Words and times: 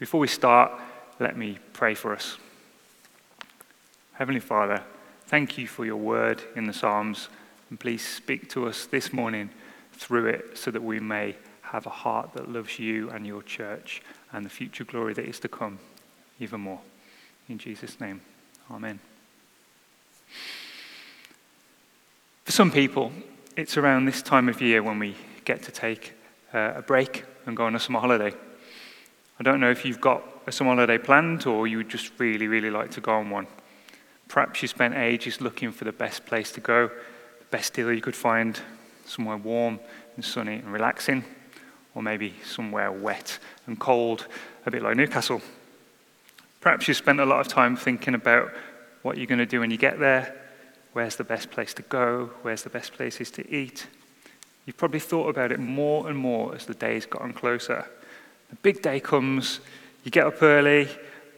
Before 0.00 0.18
we 0.18 0.28
start, 0.28 0.72
let 1.18 1.36
me 1.36 1.58
pray 1.74 1.94
for 1.94 2.14
us. 2.14 2.38
Heavenly 4.14 4.40
Father, 4.40 4.82
thank 5.26 5.58
you 5.58 5.66
for 5.66 5.84
your 5.84 5.98
word 5.98 6.42
in 6.56 6.64
the 6.64 6.72
Psalms, 6.72 7.28
and 7.68 7.78
please 7.78 8.02
speak 8.02 8.48
to 8.48 8.66
us 8.66 8.86
this 8.86 9.12
morning 9.12 9.50
through 9.92 10.28
it 10.28 10.56
so 10.56 10.70
that 10.70 10.82
we 10.82 11.00
may 11.00 11.36
have 11.60 11.84
a 11.84 11.90
heart 11.90 12.32
that 12.32 12.50
loves 12.50 12.78
you 12.78 13.10
and 13.10 13.26
your 13.26 13.42
church 13.42 14.00
and 14.32 14.42
the 14.42 14.48
future 14.48 14.84
glory 14.84 15.12
that 15.12 15.26
is 15.26 15.38
to 15.40 15.48
come 15.48 15.78
even 16.38 16.62
more. 16.62 16.80
In 17.50 17.58
Jesus' 17.58 18.00
name, 18.00 18.22
Amen. 18.70 19.00
For 22.46 22.52
some 22.52 22.70
people, 22.70 23.12
it's 23.54 23.76
around 23.76 24.06
this 24.06 24.22
time 24.22 24.48
of 24.48 24.62
year 24.62 24.82
when 24.82 24.98
we 24.98 25.14
get 25.44 25.62
to 25.64 25.70
take 25.70 26.14
uh, 26.54 26.72
a 26.76 26.82
break 26.82 27.24
and 27.44 27.54
go 27.54 27.66
on 27.66 27.74
a 27.74 27.78
summer 27.78 28.00
holiday. 28.00 28.32
I 29.40 29.42
don't 29.42 29.58
know 29.58 29.70
if 29.70 29.86
you've 29.86 30.02
got 30.02 30.22
a 30.46 30.52
summer 30.52 30.74
holiday 30.74 30.98
planned 30.98 31.46
or 31.46 31.66
you 31.66 31.78
would 31.78 31.88
just 31.88 32.12
really, 32.18 32.46
really 32.46 32.70
like 32.70 32.90
to 32.90 33.00
go 33.00 33.12
on 33.12 33.30
one. 33.30 33.46
Perhaps 34.28 34.60
you 34.60 34.68
spent 34.68 34.94
ages 34.94 35.40
looking 35.40 35.72
for 35.72 35.84
the 35.84 35.92
best 35.92 36.26
place 36.26 36.52
to 36.52 36.60
go, 36.60 36.88
the 36.88 37.44
best 37.50 37.72
deal 37.72 37.90
you 37.90 38.02
could 38.02 38.14
find, 38.14 38.60
somewhere 39.06 39.38
warm 39.38 39.80
and 40.14 40.22
sunny 40.22 40.56
and 40.56 40.70
relaxing, 40.70 41.24
or 41.94 42.02
maybe 42.02 42.34
somewhere 42.44 42.92
wet 42.92 43.38
and 43.66 43.80
cold, 43.80 44.26
a 44.66 44.70
bit 44.70 44.82
like 44.82 44.98
Newcastle. 44.98 45.40
Perhaps 46.60 46.86
you 46.86 46.92
spent 46.92 47.18
a 47.18 47.24
lot 47.24 47.40
of 47.40 47.48
time 47.48 47.76
thinking 47.76 48.14
about 48.14 48.52
what 49.00 49.16
you're 49.16 49.26
going 49.26 49.38
to 49.38 49.46
do 49.46 49.60
when 49.60 49.70
you 49.70 49.78
get 49.78 49.98
there, 49.98 50.38
where's 50.92 51.16
the 51.16 51.24
best 51.24 51.50
place 51.50 51.72
to 51.72 51.82
go, 51.82 52.30
where's 52.42 52.62
the 52.62 52.68
best 52.68 52.92
places 52.92 53.30
to 53.30 53.50
eat. 53.50 53.86
You've 54.66 54.76
probably 54.76 55.00
thought 55.00 55.30
about 55.30 55.50
it 55.50 55.58
more 55.58 56.08
and 56.10 56.18
more 56.18 56.54
as 56.54 56.66
the 56.66 56.74
days 56.74 57.06
gotten 57.06 57.32
closer. 57.32 57.86
The 58.50 58.56
big 58.56 58.82
day 58.82 59.00
comes, 59.00 59.60
you 60.04 60.10
get 60.10 60.26
up 60.26 60.42
early, 60.42 60.88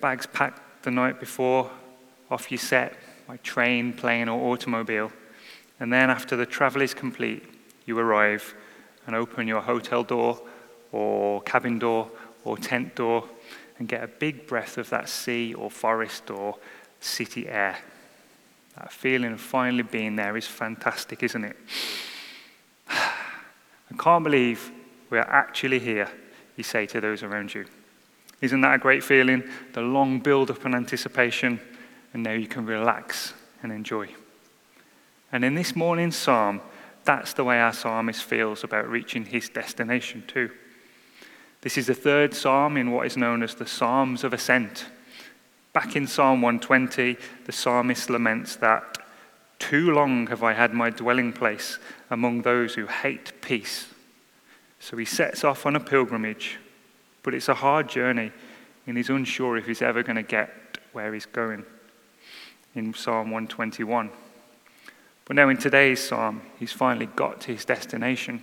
bags 0.00 0.26
packed 0.26 0.82
the 0.82 0.90
night 0.90 1.20
before, 1.20 1.70
off 2.30 2.50
you 2.50 2.58
set 2.58 2.96
by 3.28 3.36
train, 3.38 3.92
plane, 3.92 4.28
or 4.28 4.52
automobile. 4.52 5.12
And 5.78 5.92
then 5.92 6.10
after 6.10 6.36
the 6.36 6.46
travel 6.46 6.82
is 6.82 6.94
complete, 6.94 7.44
you 7.86 7.98
arrive 7.98 8.54
and 9.06 9.14
open 9.14 9.46
your 9.46 9.60
hotel 9.60 10.02
door 10.02 10.40
or 10.90 11.42
cabin 11.42 11.78
door 11.78 12.10
or 12.44 12.56
tent 12.56 12.94
door 12.94 13.28
and 13.78 13.88
get 13.88 14.02
a 14.02 14.08
big 14.08 14.46
breath 14.46 14.78
of 14.78 14.88
that 14.90 15.08
sea 15.08 15.54
or 15.54 15.70
forest 15.70 16.30
or 16.30 16.56
city 17.00 17.48
air. 17.48 17.78
That 18.76 18.92
feeling 18.92 19.32
of 19.32 19.40
finally 19.40 19.82
being 19.82 20.16
there 20.16 20.36
is 20.36 20.46
fantastic, 20.46 21.22
isn't 21.22 21.44
it? 21.44 21.56
I 22.88 23.94
can't 23.98 24.24
believe 24.24 24.70
we 25.10 25.18
are 25.18 25.28
actually 25.28 25.78
here, 25.78 26.08
you 26.56 26.64
say 26.64 26.86
to 26.86 27.00
those 27.00 27.22
around 27.22 27.54
you. 27.54 27.66
Isn't 28.40 28.60
that 28.62 28.74
a 28.74 28.78
great 28.78 29.04
feeling? 29.04 29.44
The 29.72 29.80
long 29.80 30.18
build 30.18 30.50
up 30.50 30.64
and 30.64 30.74
anticipation, 30.74 31.60
and 32.12 32.22
now 32.22 32.32
you 32.32 32.48
can 32.48 32.66
relax 32.66 33.34
and 33.62 33.72
enjoy. 33.72 34.08
And 35.30 35.44
in 35.44 35.54
this 35.54 35.76
morning's 35.76 36.16
psalm, 36.16 36.60
that's 37.04 37.32
the 37.32 37.44
way 37.44 37.60
our 37.60 37.72
psalmist 37.72 38.22
feels 38.22 38.64
about 38.64 38.88
reaching 38.88 39.24
his 39.24 39.48
destination, 39.48 40.24
too. 40.26 40.50
This 41.62 41.78
is 41.78 41.86
the 41.86 41.94
third 41.94 42.34
psalm 42.34 42.76
in 42.76 42.90
what 42.90 43.06
is 43.06 43.16
known 43.16 43.42
as 43.42 43.54
the 43.54 43.66
Psalms 43.66 44.24
of 44.24 44.32
Ascent. 44.32 44.86
Back 45.72 45.96
in 45.96 46.06
Psalm 46.06 46.42
120, 46.42 47.16
the 47.46 47.52
psalmist 47.52 48.10
laments 48.10 48.56
that, 48.56 48.98
Too 49.58 49.92
long 49.92 50.26
have 50.26 50.42
I 50.42 50.52
had 50.52 50.74
my 50.74 50.90
dwelling 50.90 51.32
place 51.32 51.78
among 52.10 52.42
those 52.42 52.74
who 52.74 52.86
hate 52.86 53.40
peace. 53.40 53.86
So 54.82 54.96
he 54.96 55.04
sets 55.04 55.44
off 55.44 55.64
on 55.64 55.76
a 55.76 55.80
pilgrimage, 55.80 56.58
but 57.22 57.34
it's 57.34 57.48
a 57.48 57.54
hard 57.54 57.88
journey, 57.88 58.32
and 58.84 58.96
he's 58.96 59.10
unsure 59.10 59.56
if 59.56 59.64
he's 59.64 59.80
ever 59.80 60.02
going 60.02 60.16
to 60.16 60.24
get 60.24 60.50
where 60.90 61.14
he's 61.14 61.24
going 61.24 61.64
in 62.74 62.92
Psalm 62.92 63.30
121. 63.30 64.10
But 65.24 65.36
now, 65.36 65.48
in 65.50 65.56
today's 65.56 66.00
psalm, 66.00 66.42
he's 66.58 66.72
finally 66.72 67.06
got 67.06 67.40
to 67.42 67.52
his 67.52 67.64
destination. 67.64 68.42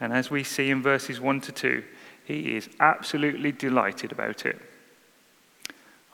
And 0.00 0.14
as 0.14 0.30
we 0.30 0.44
see 0.44 0.70
in 0.70 0.82
verses 0.82 1.20
1 1.20 1.42
to 1.42 1.52
2, 1.52 1.84
he 2.24 2.56
is 2.56 2.70
absolutely 2.80 3.52
delighted 3.52 4.12
about 4.12 4.46
it. 4.46 4.58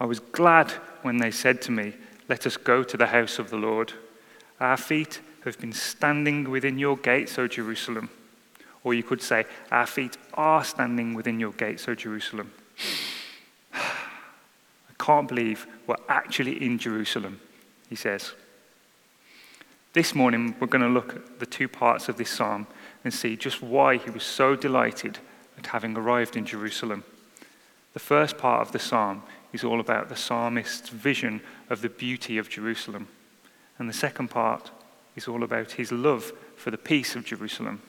I 0.00 0.06
was 0.06 0.18
glad 0.18 0.72
when 1.02 1.18
they 1.18 1.30
said 1.30 1.62
to 1.62 1.70
me, 1.70 1.94
Let 2.28 2.48
us 2.48 2.56
go 2.56 2.82
to 2.82 2.96
the 2.96 3.06
house 3.06 3.38
of 3.38 3.50
the 3.50 3.58
Lord. 3.58 3.92
Our 4.58 4.76
feet 4.76 5.20
have 5.44 5.60
been 5.60 5.72
standing 5.72 6.50
within 6.50 6.80
your 6.80 6.96
gates, 6.96 7.38
O 7.38 7.46
Jerusalem. 7.46 8.10
Or 8.84 8.94
you 8.94 9.02
could 9.02 9.22
say, 9.22 9.44
Our 9.70 9.86
feet 9.86 10.16
are 10.34 10.64
standing 10.64 11.14
within 11.14 11.38
your 11.38 11.52
gates, 11.52 11.88
O 11.88 11.94
Jerusalem. 11.94 12.52
I 13.74 14.94
can't 14.98 15.28
believe 15.28 15.66
we're 15.86 15.96
actually 16.08 16.64
in 16.64 16.78
Jerusalem, 16.78 17.40
he 17.88 17.96
says. 17.96 18.32
This 19.92 20.14
morning, 20.14 20.56
we're 20.58 20.68
going 20.68 20.82
to 20.82 20.88
look 20.88 21.16
at 21.16 21.38
the 21.38 21.46
two 21.46 21.68
parts 21.68 22.08
of 22.08 22.16
this 22.16 22.30
psalm 22.30 22.66
and 23.04 23.12
see 23.12 23.36
just 23.36 23.62
why 23.62 23.98
he 23.98 24.10
was 24.10 24.22
so 24.22 24.56
delighted 24.56 25.18
at 25.58 25.66
having 25.66 25.96
arrived 25.96 26.36
in 26.36 26.46
Jerusalem. 26.46 27.04
The 27.92 28.00
first 28.00 28.38
part 28.38 28.66
of 28.66 28.72
the 28.72 28.78
psalm 28.78 29.22
is 29.52 29.64
all 29.64 29.80
about 29.80 30.08
the 30.08 30.16
psalmist's 30.16 30.88
vision 30.88 31.42
of 31.68 31.82
the 31.82 31.90
beauty 31.90 32.38
of 32.38 32.48
Jerusalem. 32.48 33.08
And 33.78 33.88
the 33.88 33.94
second 33.94 34.28
part 34.28 34.70
is 35.14 35.28
all 35.28 35.42
about 35.42 35.72
his 35.72 35.92
love 35.92 36.32
for 36.56 36.70
the 36.70 36.78
peace 36.78 37.14
of 37.14 37.26
Jerusalem. 37.26 37.82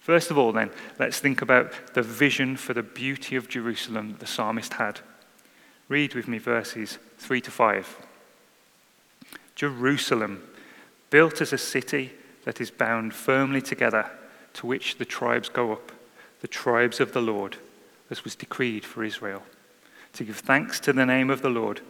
First 0.00 0.30
of 0.30 0.38
all, 0.38 0.52
then, 0.52 0.70
let's 0.98 1.20
think 1.20 1.42
about 1.42 1.94
the 1.94 2.02
vision 2.02 2.56
for 2.56 2.74
the 2.74 2.82
beauty 2.82 3.36
of 3.36 3.48
Jerusalem 3.48 4.12
that 4.12 4.20
the 4.20 4.26
psalmist 4.26 4.74
had. 4.74 5.00
Read 5.88 6.14
with 6.14 6.26
me 6.26 6.38
verses 6.38 6.98
3 7.18 7.40
to 7.42 7.50
5. 7.50 8.06
Jerusalem, 9.54 10.42
built 11.10 11.40
as 11.40 11.52
a 11.52 11.58
city 11.58 12.12
that 12.44 12.60
is 12.60 12.70
bound 12.70 13.14
firmly 13.14 13.60
together, 13.60 14.10
to 14.54 14.66
which 14.66 14.98
the 14.98 15.04
tribes 15.04 15.48
go 15.48 15.72
up 15.72 15.92
the 16.40 16.48
tribes 16.48 17.00
of 17.00 17.12
the 17.12 17.22
Lord, 17.22 17.56
as 18.10 18.24
was 18.24 18.34
decreed 18.34 18.84
for 18.84 19.04
Israel, 19.04 19.42
to 20.14 20.24
give 20.24 20.38
thanks 20.38 20.80
to 20.80 20.92
the 20.92 21.06
name 21.06 21.30
of 21.30 21.42
the 21.42 21.50
Lord. 21.50 21.80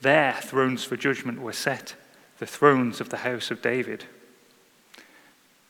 There 0.00 0.34
thrones 0.42 0.84
for 0.84 0.96
judgment 0.96 1.40
were 1.40 1.52
set, 1.52 1.94
the 2.38 2.46
thrones 2.46 3.00
of 3.00 3.08
the 3.08 3.18
house 3.18 3.50
of 3.50 3.62
David. 3.62 4.04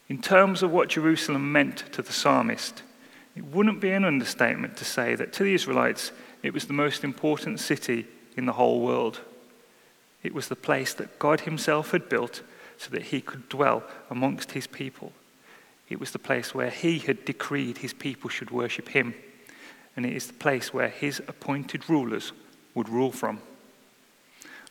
In 0.09 0.21
terms 0.21 0.63
of 0.63 0.71
what 0.71 0.89
Jerusalem 0.89 1.53
meant 1.53 1.85
to 1.93 2.03
the 2.03 2.13
psalmist, 2.13 2.83
it 3.37 3.45
wouldn't 3.45 3.81
be 3.81 3.91
an 3.91 4.05
understatement 4.05 4.77
to 4.77 4.85
say 4.85 5.15
that 5.15 5.33
to 5.35 5.45
the 5.45 5.55
Israelites, 5.55 6.13
it 6.43 6.53
was 6.53 6.67
the 6.67 6.73
most 6.73 7.05
important 7.05 7.61
city 7.61 8.07
in 8.37 8.47
the 8.47 8.53
whole 8.53 8.81
world. 8.81 9.21
It 10.23 10.35
was 10.35 10.49
the 10.49 10.57
place 10.57 10.95
that 10.95 11.19
God 11.19 11.41
Himself 11.41 11.91
had 11.91 12.09
built 12.09 12.43
so 12.77 12.91
that 12.91 13.05
He 13.05 13.21
could 13.21 13.49
dwell 13.49 13.83
amongst 14.11 14.53
His 14.53 14.67
people. 14.67 15.13
It 15.89 16.01
was 16.01 16.13
the 16.13 16.19
place 16.19 16.55
where 16.55 16.71
he 16.71 16.99
had 16.99 17.25
decreed 17.25 17.79
his 17.79 17.93
people 17.93 18.31
should 18.31 18.51
worship 18.51 18.89
him. 18.89 19.15
And 19.97 20.05
it 20.07 20.15
is 20.15 20.27
the 20.27 20.33
place 20.33 20.73
where 20.73 20.89
his 20.89 21.21
appointed 21.29 21.89
rulers 21.89 22.33
would 22.75 22.89
rule 22.89 23.13
from. 23.13 23.41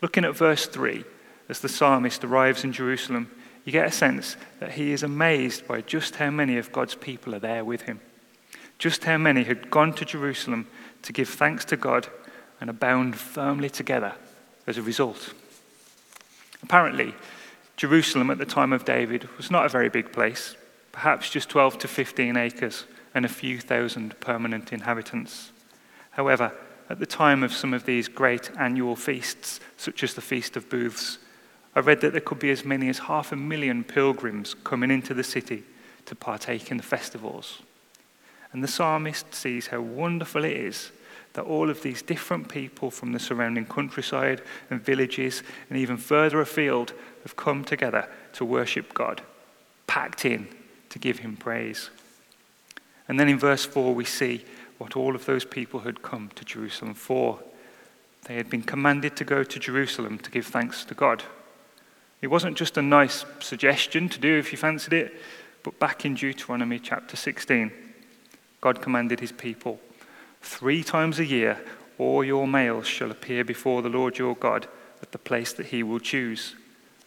Looking 0.01 0.25
at 0.25 0.35
verse 0.35 0.65
3, 0.65 1.03
as 1.47 1.59
the 1.59 1.69
psalmist 1.69 2.23
arrives 2.23 2.63
in 2.63 2.73
Jerusalem, 2.73 3.29
you 3.65 3.71
get 3.71 3.87
a 3.87 3.91
sense 3.91 4.35
that 4.59 4.73
he 4.73 4.91
is 4.91 5.03
amazed 5.03 5.67
by 5.67 5.81
just 5.81 6.15
how 6.15 6.29
many 6.29 6.57
of 6.57 6.71
God's 6.71 6.95
people 6.95 7.33
are 7.33 7.39
there 7.39 7.63
with 7.63 7.83
him. 7.83 7.99
Just 8.77 9.05
how 9.05 9.17
many 9.17 9.43
had 9.43 9.69
gone 9.69 9.93
to 9.93 10.05
Jerusalem 10.05 10.67
to 11.03 11.13
give 11.13 11.29
thanks 11.29 11.63
to 11.65 11.77
God 11.77 12.07
and 12.59 12.69
are 12.69 12.73
bound 12.73 13.15
firmly 13.15 13.69
together 13.69 14.13
as 14.67 14.77
a 14.77 14.81
result. 14.81 15.33
Apparently, 16.61 17.13
Jerusalem 17.77 18.29
at 18.29 18.37
the 18.37 18.45
time 18.45 18.73
of 18.73 18.85
David 18.85 19.29
was 19.37 19.49
not 19.49 19.65
a 19.65 19.69
very 19.69 19.89
big 19.89 20.11
place 20.11 20.55
perhaps 20.93 21.29
just 21.29 21.49
12 21.49 21.79
to 21.79 21.87
15 21.89 22.37
acres 22.37 22.85
and 23.13 23.25
a 23.25 23.29
few 23.29 23.59
thousand 23.59 24.17
permanent 24.21 24.71
inhabitants. 24.71 25.51
However, 26.11 26.53
at 26.89 26.99
the 26.99 27.05
time 27.05 27.43
of 27.43 27.51
some 27.51 27.73
of 27.73 27.85
these 27.85 28.07
great 28.07 28.51
annual 28.57 28.95
feasts, 28.95 29.59
such 29.75 30.03
as 30.03 30.13
the 30.13 30.21
Feast 30.21 30.55
of 30.55 30.69
Booths, 30.69 31.17
I 31.75 31.79
read 31.79 32.01
that 32.01 32.11
there 32.11 32.21
could 32.21 32.39
be 32.39 32.51
as 32.51 32.65
many 32.65 32.89
as 32.89 32.99
half 32.99 33.31
a 33.31 33.35
million 33.35 33.83
pilgrims 33.83 34.53
coming 34.63 34.91
into 34.91 35.13
the 35.13 35.23
city 35.23 35.63
to 36.05 36.15
partake 36.15 36.69
in 36.69 36.77
the 36.77 36.83
festivals. 36.83 37.61
And 38.51 38.63
the 38.63 38.67
psalmist 38.67 39.33
sees 39.33 39.67
how 39.67 39.81
wonderful 39.81 40.45
it 40.45 40.55
is 40.55 40.91
that 41.33 41.45
all 41.45 41.69
of 41.69 41.81
these 41.81 42.01
different 42.01 42.47
people 42.47 42.91
from 42.91 43.11
the 43.11 43.19
surrounding 43.19 43.65
countryside 43.65 44.41
and 44.69 44.81
villages 44.81 45.41
and 45.69 45.79
even 45.79 45.97
further 45.97 46.39
afield 46.41 46.93
have 47.23 47.35
come 47.35 47.63
together 47.63 48.07
to 48.33 48.45
worship 48.45 48.93
God, 48.93 49.21
packed 49.87 50.25
in 50.25 50.47
to 50.89 50.99
give 50.99 51.19
him 51.19 51.35
praise. 51.35 51.89
And 53.07 53.19
then 53.19 53.27
in 53.27 53.39
verse 53.39 53.65
4, 53.65 53.95
we 53.95 54.05
see 54.05 54.45
what 54.77 54.95
all 54.95 55.15
of 55.15 55.25
those 55.25 55.45
people 55.45 55.81
had 55.81 56.03
come 56.03 56.29
to 56.35 56.45
Jerusalem 56.45 56.93
for. 56.93 57.39
They 58.25 58.35
had 58.35 58.49
been 58.49 58.61
commanded 58.61 59.15
to 59.17 59.25
go 59.25 59.43
to 59.43 59.59
Jerusalem 59.59 60.19
to 60.19 60.31
give 60.31 60.45
thanks 60.45 60.85
to 60.85 60.93
God. 60.93 61.23
It 62.23 62.31
wasn't 62.31 62.55
just 62.55 62.77
a 62.77 62.81
nice 62.81 63.25
suggestion 63.41 64.07
to 64.07 64.17
do 64.17 64.37
if 64.37 64.53
you 64.53 64.57
fancied 64.57 64.93
it, 64.93 65.13
but 65.61 65.77
back 65.77 66.05
in 66.05 66.15
Deuteronomy 66.15 66.79
chapter 66.79 67.17
16, 67.17 67.69
God 68.61 68.81
commanded 68.81 69.19
his 69.19 69.33
people 69.33 69.81
Three 70.41 70.85
times 70.85 71.19
a 71.19 71.25
year, 71.25 71.59
all 71.97 72.23
your 72.23 72.47
males 72.47 72.87
shall 72.87 73.11
appear 73.11 73.43
before 73.43 73.81
the 73.81 73.89
Lord 73.89 74.17
your 74.17 74.35
God 74.35 74.67
at 75.01 75.11
the 75.11 75.17
place 75.17 75.51
that 75.51 75.65
he 75.65 75.83
will 75.83 75.99
choose, 75.99 76.55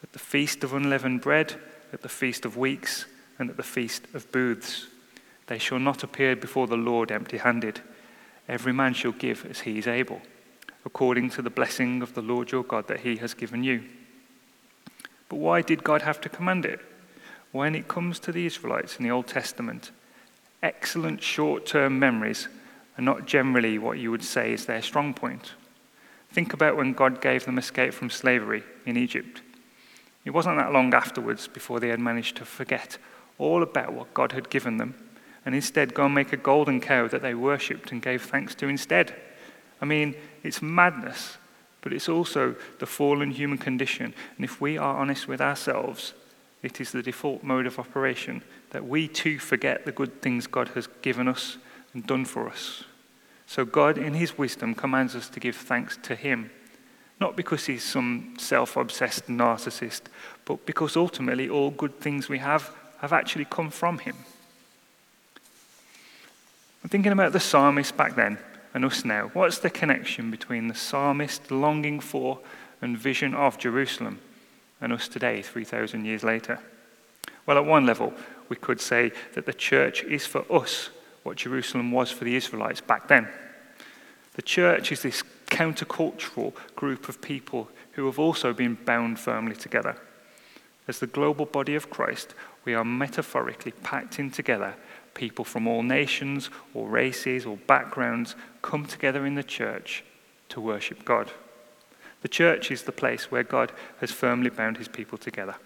at 0.02 0.12
the 0.12 0.18
feast 0.18 0.62
of 0.62 0.74
unleavened 0.74 1.22
bread, 1.22 1.54
at 1.94 2.02
the 2.02 2.10
feast 2.10 2.44
of 2.44 2.58
weeks, 2.58 3.06
and 3.38 3.48
at 3.48 3.56
the 3.56 3.62
feast 3.62 4.06
of 4.12 4.30
booths. 4.32 4.88
They 5.46 5.58
shall 5.58 5.78
not 5.78 6.02
appear 6.02 6.36
before 6.36 6.66
the 6.66 6.76
Lord 6.76 7.10
empty 7.10 7.38
handed. 7.38 7.80
Every 8.50 8.74
man 8.74 8.92
shall 8.92 9.12
give 9.12 9.46
as 9.46 9.60
he 9.60 9.78
is 9.78 9.86
able, 9.86 10.20
according 10.84 11.30
to 11.30 11.40
the 11.40 11.48
blessing 11.48 12.02
of 12.02 12.12
the 12.12 12.20
Lord 12.20 12.52
your 12.52 12.64
God 12.64 12.86
that 12.88 13.00
he 13.00 13.16
has 13.16 13.32
given 13.32 13.64
you. 13.64 13.82
But 15.28 15.36
why 15.36 15.62
did 15.62 15.84
God 15.84 16.02
have 16.02 16.20
to 16.22 16.28
command 16.28 16.64
it? 16.64 16.80
When 17.52 17.74
it 17.74 17.88
comes 17.88 18.18
to 18.20 18.32
the 18.32 18.46
Israelites 18.46 18.96
in 18.96 19.04
the 19.04 19.10
Old 19.10 19.26
Testament, 19.26 19.90
excellent 20.62 21.22
short 21.22 21.66
term 21.66 21.98
memories 21.98 22.48
are 22.98 23.02
not 23.02 23.26
generally 23.26 23.78
what 23.78 23.98
you 23.98 24.10
would 24.10 24.24
say 24.24 24.52
is 24.52 24.66
their 24.66 24.82
strong 24.82 25.14
point. 25.14 25.52
Think 26.30 26.52
about 26.52 26.76
when 26.76 26.92
God 26.92 27.20
gave 27.20 27.44
them 27.44 27.58
escape 27.58 27.92
from 27.92 28.10
slavery 28.10 28.62
in 28.84 28.96
Egypt. 28.96 29.42
It 30.24 30.30
wasn't 30.30 30.58
that 30.58 30.72
long 30.72 30.92
afterwards 30.92 31.46
before 31.46 31.80
they 31.80 31.88
had 31.88 32.00
managed 32.00 32.36
to 32.38 32.44
forget 32.44 32.98
all 33.38 33.62
about 33.62 33.92
what 33.92 34.12
God 34.12 34.32
had 34.32 34.50
given 34.50 34.76
them 34.76 34.94
and 35.46 35.54
instead 35.54 35.94
go 35.94 36.04
and 36.04 36.14
make 36.14 36.32
a 36.32 36.36
golden 36.36 36.80
cow 36.80 37.06
that 37.06 37.22
they 37.22 37.32
worshipped 37.32 37.92
and 37.92 38.02
gave 38.02 38.22
thanks 38.22 38.54
to 38.56 38.66
instead. 38.66 39.14
I 39.80 39.84
mean, 39.84 40.16
it's 40.42 40.60
madness, 40.60 41.38
but 41.80 41.92
it's 41.92 42.08
also 42.08 42.56
the 42.78 42.86
fallen 42.86 43.30
human 43.30 43.58
condition. 43.58 44.14
And 44.36 44.44
if 44.44 44.60
we 44.60 44.76
are 44.76 44.96
honest 44.96 45.28
with 45.28 45.40
ourselves, 45.40 46.14
it 46.62 46.80
is 46.80 46.90
the 46.90 47.02
default 47.02 47.42
mode 47.42 47.66
of 47.66 47.78
operation 47.78 48.42
that 48.70 48.86
we 48.86 49.08
too 49.08 49.38
forget 49.38 49.84
the 49.84 49.92
good 49.92 50.20
things 50.20 50.46
God 50.46 50.68
has 50.68 50.88
given 51.02 51.28
us 51.28 51.58
and 51.94 52.06
done 52.06 52.24
for 52.24 52.48
us. 52.48 52.84
So 53.46 53.64
God, 53.64 53.98
in 53.98 54.14
His 54.14 54.36
wisdom, 54.36 54.74
commands 54.74 55.14
us 55.14 55.28
to 55.28 55.40
give 55.40 55.54
thanks 55.54 55.96
to 56.02 56.16
Him. 56.16 56.50
Not 57.20 57.36
because 57.36 57.66
He's 57.66 57.84
some 57.84 58.34
self 58.38 58.76
obsessed 58.76 59.28
narcissist, 59.28 60.02
but 60.44 60.66
because 60.66 60.96
ultimately 60.96 61.48
all 61.48 61.70
good 61.70 62.00
things 62.00 62.28
we 62.28 62.38
have 62.38 62.74
have 62.98 63.12
actually 63.12 63.44
come 63.44 63.70
from 63.70 63.98
Him. 63.98 64.16
I'm 66.82 66.90
thinking 66.90 67.12
about 67.12 67.32
the 67.32 67.40
psalmist 67.40 67.96
back 67.96 68.16
then 68.16 68.38
and 68.76 68.84
us 68.84 69.06
now. 69.06 69.30
What's 69.32 69.58
the 69.58 69.70
connection 69.70 70.30
between 70.30 70.68
the 70.68 70.74
psalmist 70.74 71.50
longing 71.50 71.98
for 71.98 72.40
and 72.82 72.96
vision 72.96 73.32
of 73.32 73.56
Jerusalem 73.56 74.18
and 74.82 74.92
us 74.92 75.08
today, 75.08 75.40
3,000 75.40 76.04
years 76.04 76.22
later? 76.22 76.60
Well, 77.46 77.56
at 77.56 77.64
one 77.64 77.86
level, 77.86 78.12
we 78.50 78.56
could 78.56 78.78
say 78.82 79.12
that 79.32 79.46
the 79.46 79.54
church 79.54 80.04
is 80.04 80.26
for 80.26 80.44
us 80.52 80.90
what 81.22 81.38
Jerusalem 81.38 81.90
was 81.90 82.10
for 82.10 82.24
the 82.24 82.36
Israelites 82.36 82.82
back 82.82 83.08
then. 83.08 83.28
The 84.34 84.42
church 84.42 84.92
is 84.92 85.00
this 85.00 85.22
countercultural 85.46 86.52
group 86.74 87.08
of 87.08 87.22
people 87.22 87.70
who 87.92 88.04
have 88.04 88.18
also 88.18 88.52
been 88.52 88.74
bound 88.74 89.18
firmly 89.18 89.56
together. 89.56 89.96
As 90.86 90.98
the 90.98 91.06
global 91.06 91.46
body 91.46 91.76
of 91.76 91.88
Christ, 91.88 92.34
we 92.66 92.74
are 92.74 92.84
metaphorically 92.84 93.72
packed 93.72 94.18
in 94.18 94.30
together 94.30 94.74
people 95.16 95.44
from 95.44 95.66
all 95.66 95.82
nations 95.82 96.50
or 96.74 96.88
races 96.88 97.44
or 97.44 97.56
backgrounds 97.56 98.36
come 98.62 98.86
together 98.86 99.26
in 99.26 99.34
the 99.34 99.42
church 99.42 100.04
to 100.50 100.60
worship 100.60 101.04
God. 101.04 101.32
The 102.22 102.28
church 102.28 102.70
is 102.70 102.82
the 102.82 102.92
place 102.92 103.30
where 103.30 103.42
God 103.42 103.72
has 104.00 104.12
firmly 104.12 104.50
bound 104.50 104.76
his 104.76 104.88
people 104.88 105.18
together. 105.18 105.56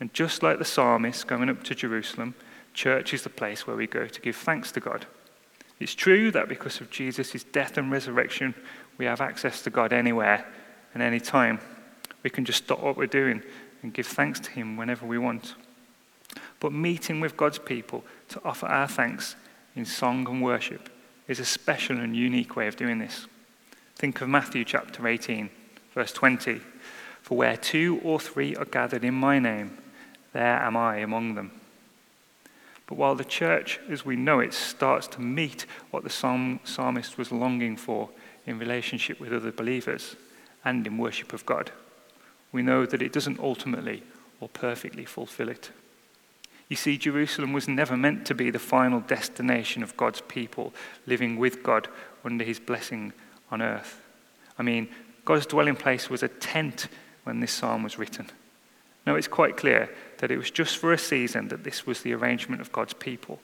And 0.00 0.12
just 0.12 0.42
like 0.42 0.58
the 0.58 0.64
psalmist 0.64 1.26
going 1.26 1.48
up 1.48 1.62
to 1.64 1.74
Jerusalem, 1.74 2.34
church 2.74 3.14
is 3.14 3.22
the 3.22 3.30
place 3.30 3.66
where 3.66 3.76
we 3.76 3.86
go 3.86 4.06
to 4.06 4.20
give 4.20 4.36
thanks 4.36 4.72
to 4.72 4.80
God. 4.80 5.06
It's 5.78 5.94
true 5.94 6.30
that 6.32 6.48
because 6.48 6.80
of 6.80 6.90
Jesus' 6.90 7.44
death 7.44 7.76
and 7.76 7.90
resurrection, 7.90 8.54
we 8.98 9.04
have 9.04 9.20
access 9.20 9.62
to 9.62 9.70
God 9.70 9.92
anywhere 9.92 10.46
and 10.94 11.02
any 11.02 11.20
time. 11.20 11.60
We 12.22 12.30
can 12.30 12.44
just 12.44 12.64
stop 12.64 12.82
what 12.82 12.96
we're 12.96 13.06
doing 13.06 13.42
and 13.82 13.92
give 13.92 14.06
thanks 14.06 14.40
to 14.40 14.50
Him 14.50 14.76
whenever 14.76 15.06
we 15.06 15.18
want 15.18 15.54
but 16.62 16.72
meeting 16.72 17.18
with 17.18 17.36
God's 17.36 17.58
people 17.58 18.04
to 18.28 18.40
offer 18.44 18.66
our 18.66 18.86
thanks 18.86 19.34
in 19.74 19.84
song 19.84 20.28
and 20.28 20.40
worship 20.40 20.90
is 21.26 21.40
a 21.40 21.44
special 21.44 21.98
and 21.98 22.14
unique 22.14 22.54
way 22.54 22.68
of 22.68 22.76
doing 22.76 23.00
this. 23.00 23.26
Think 23.96 24.20
of 24.20 24.28
Matthew 24.28 24.64
chapter 24.64 25.08
18, 25.08 25.50
verse 25.92 26.12
20. 26.12 26.60
For 27.20 27.36
where 27.36 27.56
two 27.56 28.00
or 28.04 28.20
three 28.20 28.54
are 28.54 28.64
gathered 28.64 29.02
in 29.02 29.14
my 29.14 29.40
name, 29.40 29.76
there 30.32 30.62
am 30.62 30.76
I 30.76 30.98
among 30.98 31.34
them. 31.34 31.50
But 32.86 32.96
while 32.96 33.16
the 33.16 33.24
church, 33.24 33.80
as 33.90 34.06
we 34.06 34.14
know 34.14 34.38
it, 34.38 34.54
starts 34.54 35.08
to 35.08 35.20
meet 35.20 35.66
what 35.90 36.04
the 36.04 36.10
psalm, 36.10 36.60
psalmist 36.62 37.18
was 37.18 37.32
longing 37.32 37.76
for 37.76 38.08
in 38.46 38.60
relationship 38.60 39.18
with 39.18 39.32
other 39.32 39.50
believers 39.50 40.14
and 40.64 40.86
in 40.86 40.96
worship 40.96 41.32
of 41.32 41.44
God, 41.44 41.72
we 42.52 42.62
know 42.62 42.86
that 42.86 43.02
it 43.02 43.12
doesn't 43.12 43.40
ultimately 43.40 44.04
or 44.38 44.48
perfectly 44.48 45.04
fulfill 45.04 45.48
it. 45.48 45.72
You 46.68 46.76
see, 46.76 46.96
Jerusalem 46.96 47.52
was 47.52 47.68
never 47.68 47.96
meant 47.96 48.26
to 48.26 48.34
be 48.34 48.50
the 48.50 48.58
final 48.58 49.00
destination 49.00 49.82
of 49.82 49.96
God's 49.96 50.22
people 50.22 50.72
living 51.06 51.38
with 51.38 51.62
God 51.62 51.88
under 52.24 52.44
his 52.44 52.58
blessing 52.58 53.12
on 53.50 53.60
earth. 53.60 54.00
I 54.58 54.62
mean, 54.62 54.88
God's 55.24 55.46
dwelling 55.46 55.76
place 55.76 56.08
was 56.08 56.22
a 56.22 56.28
tent 56.28 56.88
when 57.24 57.40
this 57.40 57.52
psalm 57.52 57.82
was 57.82 57.98
written. 57.98 58.30
No, 59.06 59.16
it's 59.16 59.28
quite 59.28 59.56
clear 59.56 59.90
that 60.18 60.30
it 60.30 60.38
was 60.38 60.50
just 60.50 60.78
for 60.78 60.92
a 60.92 60.98
season 60.98 61.48
that 61.48 61.64
this 61.64 61.86
was 61.86 62.02
the 62.02 62.14
arrangement 62.14 62.60
of 62.60 62.72
God's 62.72 62.94
people. 62.94 63.40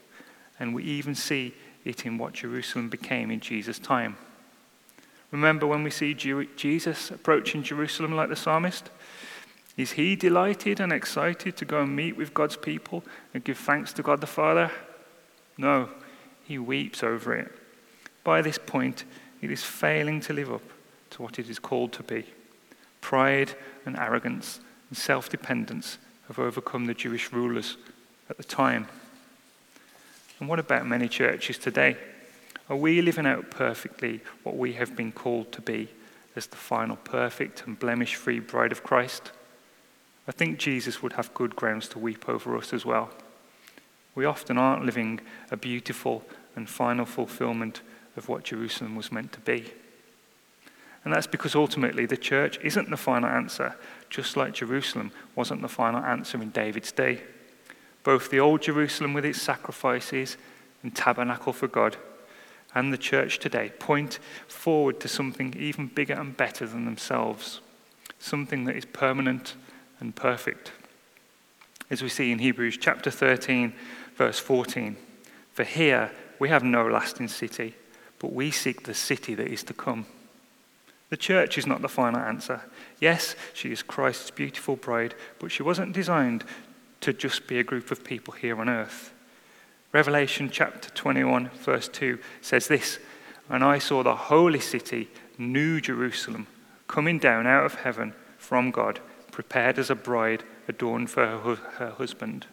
And 0.60 0.74
we 0.74 0.84
even 0.84 1.14
see 1.14 1.54
it 1.84 2.06
in 2.06 2.18
what 2.18 2.32
Jerusalem 2.32 2.88
became 2.88 3.30
in 3.30 3.40
Jesus' 3.40 3.78
time. 3.78 4.16
Remember 5.30 5.66
when 5.66 5.82
we 5.82 5.90
see 5.90 6.14
Jesus 6.14 7.10
approaching 7.10 7.62
Jerusalem 7.62 8.14
like 8.14 8.28
the 8.28 8.36
psalmist? 8.36 8.90
Is 9.78 9.92
he 9.92 10.16
delighted 10.16 10.80
and 10.80 10.92
excited 10.92 11.56
to 11.56 11.64
go 11.64 11.82
and 11.82 11.94
meet 11.94 12.16
with 12.16 12.34
God's 12.34 12.56
people 12.56 13.04
and 13.32 13.44
give 13.44 13.56
thanks 13.56 13.92
to 13.92 14.02
God 14.02 14.20
the 14.20 14.26
Father? 14.26 14.72
No, 15.56 15.88
he 16.44 16.58
weeps 16.58 17.04
over 17.04 17.32
it. 17.32 17.52
By 18.25 18.42
this 18.42 18.58
point, 18.58 19.04
it 19.40 19.52
is 19.52 19.62
failing 19.62 20.20
to 20.22 20.32
live 20.32 20.52
up 20.52 20.64
to 21.10 21.22
what 21.22 21.38
it 21.38 21.48
is 21.48 21.60
called 21.60 21.92
to 21.92 22.02
be. 22.02 22.26
Pride 23.00 23.54
and 23.86 23.96
arrogance 23.96 24.58
and 24.90 24.98
self 24.98 25.28
dependence 25.28 25.98
have 26.26 26.40
overcome 26.40 26.86
the 26.86 26.94
Jewish 26.94 27.32
rulers 27.32 27.76
at 28.28 28.36
the 28.36 28.42
time. 28.42 28.88
And 30.40 30.48
what 30.48 30.58
about 30.58 30.88
many 30.88 31.06
churches 31.08 31.56
today? 31.56 31.96
Are 32.69 32.76
we 32.76 33.00
living 33.00 33.26
out 33.26 33.52
perfectly 33.52 34.22
what 34.42 34.56
we 34.56 34.72
have 34.72 34.96
been 34.96 35.12
called 35.12 35.52
to 35.52 35.60
be 35.60 35.88
as 36.35 36.49
the 36.49 36.56
final 36.56 36.97
perfect 36.97 37.64
and 37.64 37.78
blemish 37.78 38.16
free 38.16 38.40
bride 38.40 38.73
of 38.73 38.82
Christ? 38.82 39.30
I 40.28 40.32
think 40.32 40.58
Jesus 40.58 41.02
would 41.02 41.14
have 41.14 41.32
good 41.32 41.56
grounds 41.56 41.88
to 41.88 41.99
weep 41.99 42.28
over 42.28 42.56
us 42.56 42.75
as 42.75 42.85
well. 42.85 43.11
We 44.14 44.26
often 44.26 44.58
aren't 44.58 44.85
living 44.85 45.20
a 45.50 45.56
beautiful 45.56 46.23
and 46.54 46.68
final 46.68 47.06
fulfillment 47.06 47.80
of 48.16 48.28
what 48.28 48.44
Jerusalem 48.44 48.94
was 48.94 49.11
meant 49.11 49.32
to 49.32 49.40
be. 49.40 49.73
And 51.04 51.14
that's 51.14 51.26
because 51.26 51.54
ultimately 51.54 52.04
the 52.04 52.16
church 52.16 52.58
isn't 52.62 52.90
the 52.90 52.97
final 52.99 53.30
answer, 53.30 53.76
just 54.11 54.37
like 54.37 54.52
Jerusalem 54.52 55.12
wasn't 55.35 55.62
the 55.62 55.68
final 55.68 56.04
answer 56.04 56.42
in 56.42 56.50
David's 56.50 56.92
day. 56.92 57.23
Both 58.04 58.30
the 58.30 58.40
old 58.40 58.61
Jerusalem 58.61 59.14
with 59.14 59.25
its 59.25 59.40
sacrifices 59.40 60.37
and 60.82 60.94
tabernacle 60.94 61.54
for 61.54 61.68
God 61.68 61.97
and 62.75 62.92
the 62.92 62.99
church 62.99 63.38
today 63.38 63.73
point 63.78 64.18
forward 64.47 65.00
to 65.00 65.08
something 65.08 65.54
even 65.58 65.87
bigger 65.87 66.14
and 66.14 66.37
better 66.37 66.66
than 66.66 66.85
themselves, 66.85 67.61
something 68.18 68.64
that 68.64 68.76
is 68.76 68.85
permanent 68.85 69.54
and 70.00 70.14
perfect. 70.14 70.73
As 71.90 72.02
we 72.02 72.09
see 72.09 72.33
in 72.33 72.38
Hebrews 72.38 72.78
chapter 72.78 73.11
13, 73.11 73.73
verse 74.17 74.38
14 74.38 74.97
For 75.52 75.64
here 75.64 76.11
we 76.38 76.49
have 76.49 76.62
no 76.62 76.87
lasting 76.87 77.28
city, 77.28 77.75
but 78.19 78.33
we 78.33 78.50
seek 78.50 78.83
the 78.83 78.95
city 78.95 79.35
that 79.35 79.49
is 79.49 79.62
to 79.64 79.75
come. 79.75 80.07
The 81.11 81.17
church 81.17 81.57
is 81.57 81.67
not 81.67 81.81
the 81.81 81.88
final 81.88 82.21
answer. 82.21 82.61
Yes, 83.00 83.35
she 83.55 83.73
is 83.73 83.83
Christ's 83.83 84.31
beautiful 84.31 84.76
bride, 84.76 85.14
but 85.38 85.50
she 85.50 85.62
wasn't 85.62 85.95
designed 85.95 86.45
to 87.00 87.12
just 87.12 87.47
be 87.47 87.59
a 87.59 87.64
group 87.64 87.90
of 87.90 88.05
people 88.05 88.35
here 88.35 88.61
on 88.61 88.69
earth. 88.69 89.12
Revelation 89.93 90.50
chapter 90.52 90.90
21, 90.90 91.49
verse 91.49 91.88
2 91.88 92.19
says 92.43 92.69
this 92.69 92.99
And 93.49 93.64
I 93.64 93.78
saw 93.78 94.02
the 94.02 94.14
holy 94.14 94.61
city, 94.61 95.09
New 95.38 95.81
Jerusalem, 95.81 96.47
coming 96.88 97.19
down 97.19 97.47
out 97.47 97.64
of 97.64 97.76
heaven 97.76 98.12
from 98.37 98.71
God 98.71 99.00
prepared 99.38 99.78
as 99.78 99.88
a 99.88 99.95
bride 99.95 100.42
adorned 100.66 101.09
for 101.09 101.25
her, 101.25 101.54
her 101.54 101.90
husband. 101.90 102.45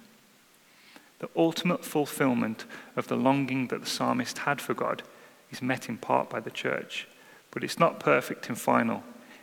The 1.18 1.30
ultimate 1.36 1.84
fulfillment 1.84 2.65
of 2.96 3.08
the 3.08 3.15
longing 3.15 3.70
that 3.70 3.82
the 3.82 3.89
psalmist 3.89 4.38
had 4.38 4.62
for 4.62 4.75
God 4.75 5.01
is 5.50 5.63
met 5.63 5.89
in 5.89 5.98
part 5.98 6.30
by 6.30 6.42
the 6.42 6.51
church, 6.51 7.08
but 7.50 7.63
it's 7.63 7.80
not 7.80 8.00
perfect 8.00 8.50
and 8.50 8.62
final. 8.62 9.01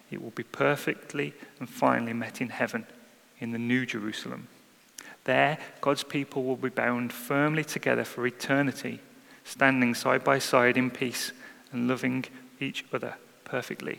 It 0.08 0.22
will 0.22 0.30
be 0.30 0.44
perfectly 0.44 1.34
and 1.58 1.68
finally 1.68 2.12
met 2.12 2.40
in 2.40 2.50
heaven, 2.50 2.86
in 3.40 3.50
the 3.50 3.58
New 3.58 3.86
Jerusalem. 3.86 4.46
There, 5.24 5.58
God's 5.80 6.04
people 6.04 6.44
will 6.44 6.54
be 6.54 6.68
bound 6.68 7.12
firmly 7.12 7.64
together 7.64 8.04
for 8.04 8.24
eternity, 8.24 9.00
standing 9.42 9.96
side 9.96 10.22
by 10.22 10.38
side 10.38 10.76
in 10.76 10.92
peace 10.92 11.32
and 11.72 11.88
loving 11.88 12.24
each 12.60 12.84
other 12.92 13.16
perfectly. 13.42 13.98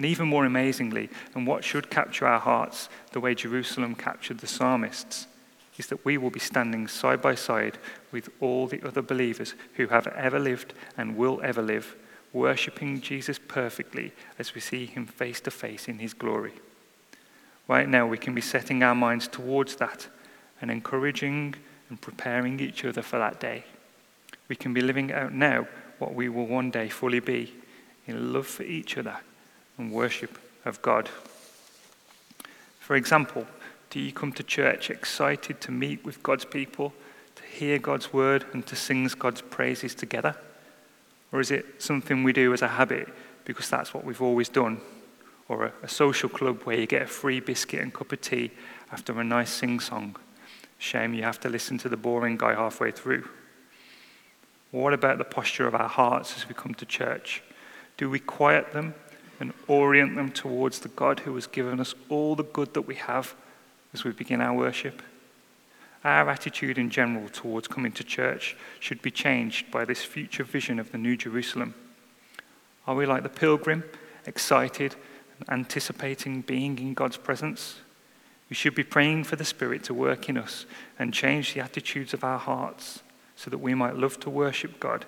And 0.00 0.06
even 0.06 0.28
more 0.28 0.46
amazingly, 0.46 1.10
and 1.34 1.46
what 1.46 1.62
should 1.62 1.90
capture 1.90 2.26
our 2.26 2.40
hearts 2.40 2.88
the 3.12 3.20
way 3.20 3.34
Jerusalem 3.34 3.94
captured 3.94 4.38
the 4.38 4.46
psalmists, 4.46 5.26
is 5.76 5.88
that 5.88 6.06
we 6.06 6.16
will 6.16 6.30
be 6.30 6.40
standing 6.40 6.88
side 6.88 7.20
by 7.20 7.34
side 7.34 7.76
with 8.10 8.30
all 8.40 8.66
the 8.66 8.82
other 8.82 9.02
believers 9.02 9.54
who 9.74 9.88
have 9.88 10.06
ever 10.06 10.38
lived 10.38 10.72
and 10.96 11.18
will 11.18 11.38
ever 11.44 11.60
live, 11.60 11.96
worshipping 12.32 13.02
Jesus 13.02 13.38
perfectly 13.46 14.12
as 14.38 14.54
we 14.54 14.62
see 14.62 14.86
him 14.86 15.04
face 15.04 15.38
to 15.42 15.50
face 15.50 15.86
in 15.86 15.98
his 15.98 16.14
glory. 16.14 16.54
Right 17.68 17.86
now, 17.86 18.06
we 18.06 18.16
can 18.16 18.34
be 18.34 18.40
setting 18.40 18.82
our 18.82 18.94
minds 18.94 19.28
towards 19.28 19.76
that 19.76 20.08
and 20.62 20.70
encouraging 20.70 21.56
and 21.90 22.00
preparing 22.00 22.58
each 22.58 22.86
other 22.86 23.02
for 23.02 23.18
that 23.18 23.38
day. 23.38 23.64
We 24.48 24.56
can 24.56 24.72
be 24.72 24.80
living 24.80 25.12
out 25.12 25.34
now 25.34 25.68
what 25.98 26.14
we 26.14 26.30
will 26.30 26.46
one 26.46 26.70
day 26.70 26.88
fully 26.88 27.20
be 27.20 27.52
in 28.06 28.32
love 28.32 28.46
for 28.46 28.62
each 28.62 28.96
other 28.96 29.18
and 29.80 29.90
worship 29.90 30.38
of 30.64 30.80
God. 30.82 31.08
For 32.78 32.94
example, 32.94 33.46
do 33.88 33.98
you 33.98 34.12
come 34.12 34.32
to 34.32 34.42
church 34.42 34.90
excited 34.90 35.60
to 35.62 35.72
meet 35.72 36.04
with 36.04 36.22
God's 36.22 36.44
people, 36.44 36.92
to 37.36 37.42
hear 37.42 37.78
God's 37.78 38.12
word, 38.12 38.44
and 38.52 38.66
to 38.66 38.76
sing 38.76 39.08
God's 39.18 39.40
praises 39.40 39.94
together? 39.94 40.36
Or 41.32 41.40
is 41.40 41.50
it 41.50 41.82
something 41.82 42.22
we 42.22 42.32
do 42.32 42.52
as 42.52 42.62
a 42.62 42.68
habit 42.68 43.08
because 43.44 43.70
that's 43.70 43.94
what 43.94 44.04
we've 44.04 44.22
always 44.22 44.48
done? 44.48 44.80
Or 45.48 45.66
a, 45.66 45.72
a 45.82 45.88
social 45.88 46.28
club 46.28 46.62
where 46.62 46.78
you 46.78 46.86
get 46.86 47.02
a 47.02 47.06
free 47.06 47.40
biscuit 47.40 47.80
and 47.80 47.92
cup 47.92 48.12
of 48.12 48.20
tea 48.20 48.50
after 48.92 49.18
a 49.18 49.24
nice 49.24 49.50
sing 49.50 49.80
song? 49.80 50.16
Shame 50.78 51.14
you 51.14 51.22
have 51.22 51.40
to 51.40 51.48
listen 51.48 51.78
to 51.78 51.88
the 51.88 51.96
boring 51.96 52.36
guy 52.36 52.54
halfway 52.54 52.90
through. 52.90 53.28
What 54.70 54.92
about 54.92 55.18
the 55.18 55.24
posture 55.24 55.66
of 55.66 55.74
our 55.74 55.88
hearts 55.88 56.36
as 56.36 56.48
we 56.48 56.54
come 56.54 56.74
to 56.74 56.86
church? 56.86 57.42
Do 57.96 58.08
we 58.08 58.18
quiet 58.18 58.72
them 58.72 58.94
and 59.40 59.54
orient 59.66 60.14
them 60.14 60.30
towards 60.30 60.80
the 60.80 60.88
God 60.88 61.20
who 61.20 61.34
has 61.34 61.46
given 61.46 61.80
us 61.80 61.94
all 62.10 62.36
the 62.36 62.44
good 62.44 62.74
that 62.74 62.82
we 62.82 62.94
have 62.96 63.34
as 63.94 64.04
we 64.04 64.12
begin 64.12 64.40
our 64.40 64.54
worship. 64.54 65.02
Our 66.04 66.28
attitude 66.28 66.78
in 66.78 66.90
general 66.90 67.28
towards 67.28 67.66
coming 67.66 67.92
to 67.92 68.04
church 68.04 68.56
should 68.78 69.02
be 69.02 69.10
changed 69.10 69.70
by 69.70 69.84
this 69.84 70.02
future 70.04 70.44
vision 70.44 70.78
of 70.78 70.92
the 70.92 70.98
New 70.98 71.16
Jerusalem. 71.16 71.74
Are 72.86 72.94
we 72.94 73.06
like 73.06 73.22
the 73.22 73.28
pilgrim, 73.28 73.84
excited 74.26 74.94
and 75.38 75.48
anticipating 75.50 76.42
being 76.42 76.78
in 76.78 76.94
God's 76.94 77.16
presence? 77.16 77.80
We 78.48 78.56
should 78.56 78.74
be 78.74 78.84
praying 78.84 79.24
for 79.24 79.36
the 79.36 79.44
Spirit 79.44 79.84
to 79.84 79.94
work 79.94 80.28
in 80.28 80.36
us 80.36 80.66
and 80.98 81.14
change 81.14 81.54
the 81.54 81.60
attitudes 81.60 82.12
of 82.12 82.24
our 82.24 82.38
hearts 82.38 83.02
so 83.36 83.50
that 83.50 83.58
we 83.58 83.74
might 83.74 83.96
love 83.96 84.20
to 84.20 84.30
worship 84.30 84.80
God 84.80 85.06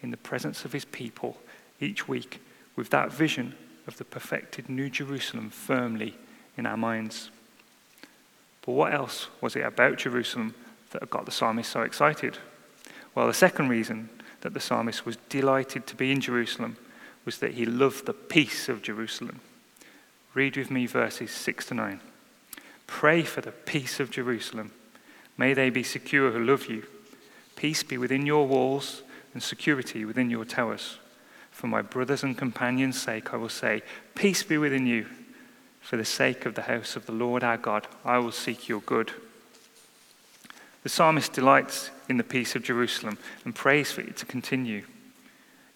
in 0.00 0.10
the 0.10 0.16
presence 0.16 0.64
of 0.64 0.72
His 0.72 0.84
people 0.84 1.38
each 1.80 2.06
week 2.06 2.40
with 2.76 2.90
that 2.90 3.12
vision 3.12 3.54
of 3.86 3.96
the 3.96 4.04
perfected 4.04 4.68
New 4.68 4.88
Jerusalem 4.90 5.50
firmly 5.50 6.16
in 6.56 6.66
our 6.66 6.76
minds. 6.76 7.30
But 8.64 8.72
what 8.72 8.94
else 8.94 9.28
was 9.40 9.56
it 9.56 9.64
about 9.64 9.98
Jerusalem 9.98 10.54
that 10.90 11.10
got 11.10 11.26
the 11.26 11.32
psalmist 11.32 11.70
so 11.70 11.82
excited? 11.82 12.38
Well, 13.14 13.26
the 13.26 13.34
second 13.34 13.68
reason 13.68 14.08
that 14.40 14.54
the 14.54 14.60
psalmist 14.60 15.04
was 15.04 15.16
delighted 15.28 15.86
to 15.86 15.96
be 15.96 16.10
in 16.10 16.20
Jerusalem 16.20 16.76
was 17.24 17.38
that 17.38 17.54
he 17.54 17.64
loved 17.64 18.06
the 18.06 18.12
peace 18.12 18.68
of 18.68 18.82
Jerusalem. 18.82 19.40
Read 20.34 20.56
with 20.56 20.70
me 20.70 20.86
verses 20.86 21.30
6 21.30 21.66
to 21.66 21.74
9. 21.74 22.00
Pray 22.86 23.22
for 23.22 23.40
the 23.40 23.52
peace 23.52 24.00
of 24.00 24.10
Jerusalem. 24.10 24.72
May 25.38 25.54
they 25.54 25.70
be 25.70 25.82
secure 25.82 26.30
who 26.30 26.44
love 26.44 26.66
you. 26.66 26.84
Peace 27.56 27.82
be 27.82 27.98
within 27.98 28.26
your 28.26 28.46
walls 28.46 29.02
and 29.32 29.42
security 29.42 30.04
within 30.04 30.30
your 30.30 30.44
towers. 30.44 30.98
For 31.54 31.68
my 31.68 31.82
brothers 31.82 32.24
and 32.24 32.36
companions' 32.36 33.00
sake, 33.00 33.32
I 33.32 33.36
will 33.36 33.48
say, 33.48 33.82
Peace 34.16 34.42
be 34.42 34.58
within 34.58 34.88
you. 34.88 35.06
For 35.80 35.96
the 35.96 36.04
sake 36.04 36.46
of 36.46 36.56
the 36.56 36.62
house 36.62 36.96
of 36.96 37.06
the 37.06 37.12
Lord 37.12 37.44
our 37.44 37.56
God, 37.56 37.86
I 38.04 38.18
will 38.18 38.32
seek 38.32 38.68
your 38.68 38.80
good. 38.80 39.12
The 40.82 40.88
psalmist 40.88 41.32
delights 41.32 41.90
in 42.08 42.16
the 42.16 42.24
peace 42.24 42.56
of 42.56 42.64
Jerusalem 42.64 43.18
and 43.44 43.54
prays 43.54 43.92
for 43.92 44.00
it 44.00 44.16
to 44.16 44.26
continue. 44.26 44.82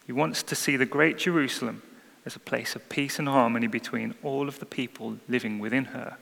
He 0.05 0.11
wants 0.11 0.43
to 0.43 0.53
see 0.55 0.75
the 0.75 0.85
great 0.85 1.17
Jerusalem 1.17 1.81
as 2.25 2.35
a 2.35 2.39
place 2.39 2.75
of 2.75 2.89
peace 2.89 3.17
and 3.17 3.29
harmony 3.29 3.67
between 3.67 4.15
all 4.21 4.49
of 4.49 4.59
the 4.59 4.65
people 4.65 5.17
living 5.29 5.59
within 5.59 5.85
her. 5.85 6.17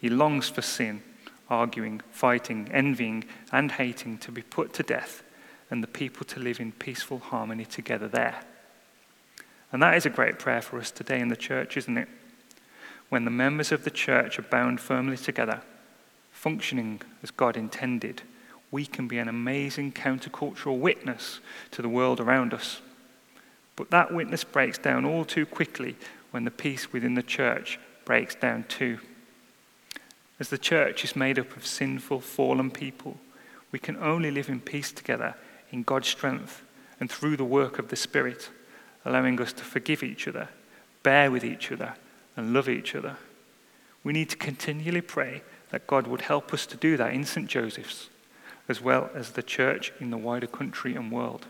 He 0.00 0.08
longs 0.08 0.48
for 0.48 0.60
sin, 0.60 1.02
arguing, 1.48 2.00
fighting, 2.10 2.68
envying, 2.72 3.24
and 3.52 3.70
hating 3.70 4.18
to 4.18 4.32
be 4.32 4.42
put 4.42 4.72
to 4.74 4.82
death 4.82 5.22
and 5.70 5.82
the 5.82 5.88
people 5.88 6.26
to 6.26 6.40
live 6.40 6.60
in 6.60 6.72
peaceful 6.72 7.18
harmony 7.18 7.64
together 7.64 8.08
there. 8.08 8.42
And 9.72 9.82
that 9.82 9.96
is 9.96 10.04
a 10.04 10.10
great 10.10 10.38
prayer 10.38 10.60
for 10.60 10.78
us 10.78 10.90
today 10.90 11.20
in 11.20 11.28
the 11.28 11.36
church, 11.36 11.76
isn't 11.76 11.96
it? 11.96 12.08
when 13.10 13.24
the 13.24 13.30
members 13.30 13.72
of 13.72 13.84
the 13.84 13.90
church 13.90 14.38
are 14.38 14.42
bound 14.42 14.80
firmly 14.80 15.16
together, 15.16 15.60
functioning 16.30 17.02
as 17.22 17.30
God 17.30 17.56
intended, 17.56 18.22
we 18.70 18.86
can 18.86 19.08
be 19.08 19.18
an 19.18 19.28
amazing 19.28 19.92
countercultural 19.92 20.78
witness 20.78 21.40
to 21.72 21.82
the 21.82 21.88
world 21.88 22.20
around 22.20 22.54
us. 22.54 22.80
But 23.74 23.90
that 23.90 24.14
witness 24.14 24.44
breaks 24.44 24.78
down 24.78 25.04
all 25.04 25.24
too 25.24 25.44
quickly 25.44 25.96
when 26.30 26.44
the 26.44 26.50
peace 26.52 26.92
within 26.92 27.14
the 27.14 27.22
church 27.22 27.80
breaks 28.04 28.36
down 28.36 28.64
too. 28.68 29.00
As 30.38 30.48
the 30.48 30.58
church 30.58 31.04
is 31.04 31.16
made 31.16 31.38
up 31.38 31.56
of 31.56 31.66
sinful, 31.66 32.20
fallen 32.20 32.70
people, 32.70 33.18
we 33.72 33.80
can 33.80 33.96
only 33.96 34.30
live 34.30 34.48
in 34.48 34.60
peace 34.60 34.92
together 34.92 35.34
in 35.70 35.82
God's 35.82 36.08
strength 36.08 36.62
and 36.98 37.10
through 37.10 37.36
the 37.36 37.44
work 37.44 37.78
of 37.78 37.88
the 37.88 37.96
Spirit, 37.96 38.50
allowing 39.04 39.40
us 39.40 39.52
to 39.54 39.64
forgive 39.64 40.02
each 40.02 40.28
other, 40.28 40.48
bear 41.02 41.30
with 41.30 41.44
each 41.44 41.72
other, 41.72 41.94
and 42.36 42.52
love 42.52 42.68
each 42.68 42.94
other. 42.94 43.16
We 44.04 44.12
need 44.12 44.30
to 44.30 44.36
continually 44.36 45.00
pray 45.00 45.42
that 45.70 45.86
God 45.86 46.06
would 46.06 46.22
help 46.22 46.52
us 46.52 46.66
to 46.66 46.76
do 46.76 46.96
that 46.96 47.12
in 47.12 47.24
St. 47.24 47.48
Joseph's, 47.48 48.08
as 48.68 48.80
well 48.80 49.10
as 49.14 49.30
the 49.30 49.42
church 49.42 49.92
in 50.00 50.10
the 50.10 50.16
wider 50.16 50.46
country 50.46 50.94
and 50.94 51.10
world. 51.10 51.46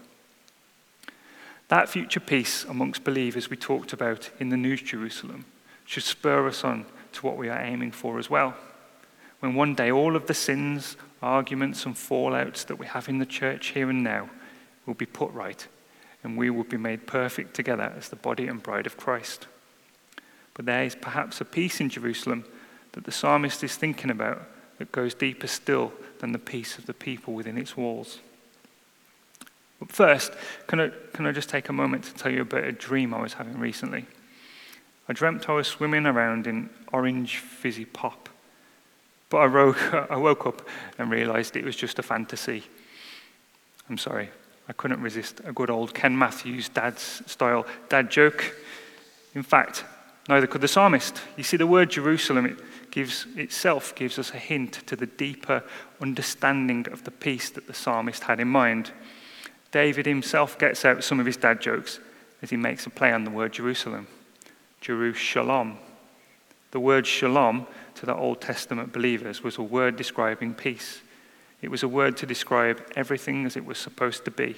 That 1.68 1.88
future 1.88 2.20
peace 2.20 2.64
amongst 2.64 3.04
believers 3.04 3.48
we 3.48 3.56
talked 3.56 3.92
about 3.92 4.30
in 4.40 4.48
the 4.48 4.56
New 4.56 4.76
Jerusalem 4.76 5.44
should 5.84 6.02
spur 6.02 6.46
us 6.48 6.64
on 6.64 6.84
to 7.12 7.26
what 7.26 7.36
we 7.36 7.48
are 7.48 7.60
aiming 7.60 7.92
for 7.92 8.18
as 8.18 8.28
well. 8.28 8.54
When 9.40 9.54
one 9.54 9.74
day 9.74 9.90
all 9.90 10.16
of 10.16 10.26
the 10.26 10.34
sins, 10.34 10.96
arguments, 11.22 11.86
and 11.86 11.94
fallouts 11.94 12.66
that 12.66 12.76
we 12.76 12.86
have 12.86 13.08
in 13.08 13.18
the 13.18 13.26
church 13.26 13.68
here 13.68 13.90
and 13.90 14.02
now 14.02 14.30
will 14.86 14.94
be 14.94 15.06
put 15.06 15.32
right, 15.32 15.66
and 16.24 16.36
we 16.36 16.50
will 16.50 16.64
be 16.64 16.76
made 16.76 17.06
perfect 17.06 17.54
together 17.54 17.92
as 17.96 18.08
the 18.08 18.16
body 18.16 18.46
and 18.46 18.62
bride 18.62 18.86
of 18.86 18.96
Christ. 18.96 19.46
But 20.54 20.66
there 20.66 20.84
is 20.84 20.94
perhaps 20.94 21.40
a 21.40 21.44
peace 21.44 21.80
in 21.80 21.88
Jerusalem 21.88 22.44
that 22.92 23.04
the 23.04 23.12
psalmist 23.12 23.62
is 23.62 23.76
thinking 23.76 24.10
about 24.10 24.42
that 24.78 24.92
goes 24.92 25.14
deeper 25.14 25.46
still 25.46 25.92
than 26.20 26.32
the 26.32 26.38
peace 26.38 26.78
of 26.78 26.86
the 26.86 26.94
people 26.94 27.34
within 27.34 27.58
its 27.58 27.76
walls. 27.76 28.18
But 29.78 29.92
first, 29.92 30.32
can 30.66 30.80
I, 30.80 30.90
can 31.12 31.26
I 31.26 31.32
just 31.32 31.48
take 31.48 31.68
a 31.68 31.72
moment 31.72 32.04
to 32.04 32.14
tell 32.14 32.32
you 32.32 32.42
about 32.42 32.64
a 32.64 32.72
dream 32.72 33.12
I 33.12 33.20
was 33.20 33.34
having 33.34 33.58
recently? 33.58 34.06
I 35.08 35.12
dreamt 35.12 35.48
I 35.48 35.52
was 35.52 35.66
swimming 35.66 36.06
around 36.06 36.46
in 36.46 36.70
orange 36.92 37.38
fizzy 37.38 37.84
pop. 37.84 38.29
But 39.30 39.38
I 39.38 39.46
woke, 39.46 39.94
I 40.10 40.16
woke 40.16 40.46
up 40.46 40.68
and 40.98 41.10
realized 41.10 41.56
it 41.56 41.64
was 41.64 41.76
just 41.76 41.98
a 41.98 42.02
fantasy. 42.02 42.64
I'm 43.88 43.98
sorry, 43.98 44.28
I 44.68 44.74
couldn't 44.74 45.00
resist 45.00 45.40
a 45.44 45.52
good 45.52 45.70
old 45.70 45.94
Ken 45.94 46.16
Matthews 46.16 46.68
dad's 46.68 47.22
style 47.26 47.66
dad 47.88 48.10
joke. 48.10 48.54
In 49.34 49.42
fact, 49.42 49.84
Neither 50.30 50.46
could 50.46 50.60
the 50.60 50.68
psalmist. 50.68 51.20
You 51.36 51.42
see, 51.42 51.56
the 51.56 51.66
word 51.66 51.90
Jerusalem 51.90 52.46
it 52.46 52.58
gives, 52.92 53.26
itself 53.34 53.94
gives 53.96 54.16
us 54.16 54.30
a 54.30 54.38
hint 54.38 54.74
to 54.86 54.94
the 54.94 55.06
deeper 55.06 55.64
understanding 56.00 56.86
of 56.92 57.02
the 57.02 57.10
peace 57.10 57.50
that 57.50 57.66
the 57.66 57.74
psalmist 57.74 58.22
had 58.22 58.38
in 58.38 58.46
mind. 58.46 58.92
David 59.72 60.06
himself 60.06 60.56
gets 60.56 60.84
out 60.84 61.02
some 61.02 61.18
of 61.18 61.26
his 61.26 61.36
dad 61.36 61.60
jokes 61.60 61.98
as 62.42 62.50
he 62.50 62.56
makes 62.56 62.86
a 62.86 62.90
play 62.90 63.12
on 63.12 63.24
the 63.24 63.30
word 63.30 63.52
Jerusalem. 63.52 64.06
Jerusalem. 64.80 65.78
The 66.70 66.78
word 66.78 67.08
shalom 67.08 67.66
to 68.00 68.06
the 68.06 68.16
Old 68.16 68.40
Testament 68.40 68.94
believers 68.94 69.42
was 69.42 69.58
a 69.58 69.62
word 69.62 69.96
describing 69.96 70.54
peace. 70.54 71.02
It 71.60 71.70
was 71.70 71.82
a 71.82 71.88
word 71.88 72.16
to 72.16 72.26
describe 72.26 72.82
everything 72.96 73.44
as 73.44 73.58
it 73.58 73.66
was 73.66 73.76
supposed 73.76 74.24
to 74.24 74.30
be. 74.30 74.56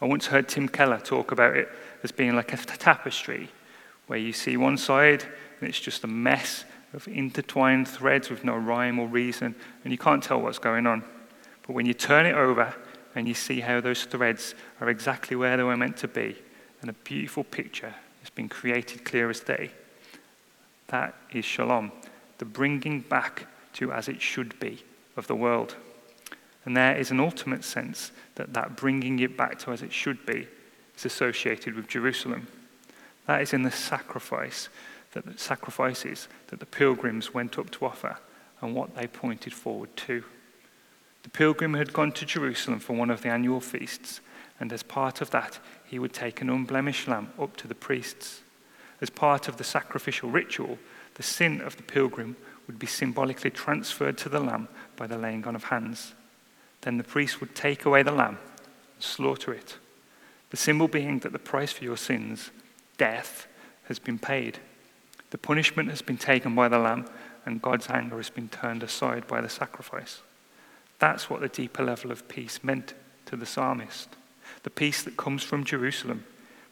I 0.00 0.06
once 0.06 0.28
heard 0.28 0.48
Tim 0.48 0.66
Keller 0.66 0.98
talk 0.98 1.30
about 1.30 1.58
it 1.58 1.68
as 2.02 2.10
being 2.10 2.34
like 2.34 2.54
a 2.54 2.56
tapestry 2.56 3.50
where 4.06 4.18
you 4.18 4.32
see 4.32 4.56
one 4.56 4.78
side 4.78 5.24
and 5.60 5.68
it's 5.68 5.78
just 5.78 6.04
a 6.04 6.06
mess 6.06 6.64
of 6.94 7.06
intertwined 7.06 7.86
threads 7.86 8.30
with 8.30 8.44
no 8.44 8.56
rhyme 8.56 8.98
or 8.98 9.08
reason, 9.08 9.54
and 9.84 9.92
you 9.92 9.98
can't 9.98 10.22
tell 10.22 10.40
what's 10.40 10.58
going 10.58 10.86
on. 10.86 11.04
But 11.66 11.74
when 11.74 11.84
you 11.84 11.92
turn 11.92 12.24
it 12.24 12.34
over 12.34 12.74
and 13.14 13.28
you 13.28 13.34
see 13.34 13.60
how 13.60 13.82
those 13.82 14.04
threads 14.04 14.54
are 14.80 14.88
exactly 14.88 15.36
where 15.36 15.58
they 15.58 15.64
were 15.64 15.76
meant 15.76 15.98
to 15.98 16.08
be, 16.08 16.34
and 16.80 16.88
a 16.88 16.94
beautiful 16.94 17.44
picture 17.44 17.94
has 18.22 18.30
been 18.30 18.48
created 18.48 19.04
clear 19.04 19.28
as 19.28 19.40
day, 19.40 19.70
that 20.86 21.14
is 21.30 21.44
shalom, 21.44 21.92
the 22.38 22.44
bringing 22.44 23.00
back 23.00 23.46
to 23.74 23.92
as 23.92 24.08
it 24.08 24.22
should 24.22 24.58
be 24.58 24.82
of 25.16 25.26
the 25.26 25.36
world. 25.36 25.76
And 26.64 26.76
there 26.76 26.96
is 26.96 27.10
an 27.10 27.20
ultimate 27.20 27.64
sense 27.64 28.12
that 28.34 28.54
that 28.54 28.76
bringing 28.76 29.18
it 29.20 29.36
back 29.36 29.58
to 29.60 29.72
as 29.72 29.82
it 29.82 29.92
should 29.92 30.24
be 30.26 30.46
is 30.96 31.04
associated 31.04 31.74
with 31.74 31.88
Jerusalem. 31.88 32.48
That 33.26 33.42
is 33.42 33.52
in 33.52 33.62
the 33.62 33.70
sacrifice 33.70 34.68
that 35.12 35.24
the 35.24 35.38
sacrifices 35.38 36.28
that 36.48 36.60
the 36.60 36.66
pilgrims 36.66 37.32
went 37.32 37.58
up 37.58 37.70
to 37.70 37.86
offer 37.86 38.18
and 38.60 38.74
what 38.74 38.94
they 38.94 39.06
pointed 39.06 39.52
forward 39.52 39.96
to. 39.96 40.24
The 41.22 41.30
pilgrim 41.30 41.74
had 41.74 41.92
gone 41.92 42.12
to 42.12 42.26
Jerusalem 42.26 42.80
for 42.80 42.94
one 42.94 43.10
of 43.10 43.22
the 43.22 43.28
annual 43.28 43.60
feasts, 43.60 44.20
and 44.60 44.72
as 44.72 44.82
part 44.82 45.20
of 45.20 45.30
that, 45.30 45.58
he 45.84 45.98
would 45.98 46.12
take 46.12 46.40
an 46.40 46.50
unblemished 46.50 47.08
lamb 47.08 47.32
up 47.38 47.56
to 47.58 47.68
the 47.68 47.74
priests. 47.74 48.42
As 49.00 49.10
part 49.10 49.48
of 49.48 49.56
the 49.56 49.64
sacrificial 49.64 50.30
ritual, 50.30 50.78
the 51.14 51.22
sin 51.22 51.60
of 51.60 51.76
the 51.76 51.82
pilgrim 51.82 52.36
would 52.66 52.78
be 52.78 52.86
symbolically 52.86 53.50
transferred 53.50 54.18
to 54.18 54.28
the 54.28 54.40
lamb 54.40 54.68
by 54.96 55.06
the 55.06 55.18
laying 55.18 55.46
on 55.46 55.56
of 55.56 55.64
hands. 55.64 56.14
Then 56.82 56.96
the 56.96 57.04
priest 57.04 57.40
would 57.40 57.54
take 57.54 57.84
away 57.84 58.02
the 58.02 58.12
lamb 58.12 58.38
and 58.94 59.02
slaughter 59.02 59.52
it. 59.52 59.76
The 60.50 60.56
symbol 60.56 60.88
being 60.88 61.18
that 61.20 61.32
the 61.32 61.38
price 61.38 61.72
for 61.72 61.84
your 61.84 61.96
sins, 61.96 62.50
death, 62.96 63.46
has 63.84 63.98
been 63.98 64.18
paid. 64.18 64.58
The 65.30 65.38
punishment 65.38 65.90
has 65.90 66.02
been 66.02 66.18
taken 66.18 66.54
by 66.54 66.68
the 66.68 66.78
lamb, 66.78 67.06
and 67.44 67.62
God's 67.62 67.88
anger 67.88 68.16
has 68.16 68.30
been 68.30 68.48
turned 68.48 68.82
aside 68.82 69.26
by 69.26 69.40
the 69.40 69.48
sacrifice. 69.48 70.20
That's 70.98 71.30
what 71.30 71.40
the 71.40 71.48
deeper 71.48 71.84
level 71.84 72.10
of 72.10 72.28
peace 72.28 72.64
meant 72.64 72.94
to 73.26 73.36
the 73.36 73.46
psalmist. 73.46 74.08
The 74.62 74.70
peace 74.70 75.02
that 75.02 75.16
comes 75.16 75.42
from 75.42 75.64
Jerusalem, 75.64 76.24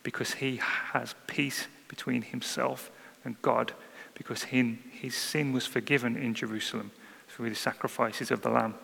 because 0.03 0.35
he 0.35 0.57
has 0.93 1.15
peace 1.27 1.69
between 1.89 2.23
himself 2.23 2.91
and 3.25 3.41
God, 3.43 3.73
because 4.15 4.45
his 4.45 5.15
sin 5.15 5.53
was 5.53 5.67
forgiven 5.67 6.17
in 6.17 6.35
Jerusalem 6.35 6.91
through 7.29 7.51
the 7.51 7.57
sacrifices 7.57 8.31
of 8.31 8.43
the 8.43 8.49
Lamb. 8.49 8.75